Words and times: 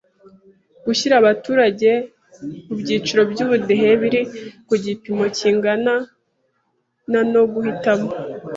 gushyira 0.85 1.13
abaturage 1.21 1.91
bu 2.67 2.73
byiciro 2.81 3.21
by 3.31 3.39
ubudehe 3.45 3.89
biri 4.01 4.21
ku 4.67 4.73
gipimo 4.83 5.25
kingana 5.37 5.93
na 7.11 7.21
no 7.31 7.43
guhitamo 7.53 8.09